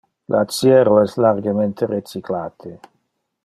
[0.33, 2.77] Le aciero es largemente recyclate.